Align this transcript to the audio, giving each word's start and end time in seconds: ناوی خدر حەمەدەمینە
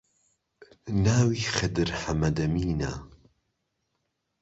ناوی 1.03 1.41
خدر 1.55 1.87
حەمەدەمینە 2.01 2.93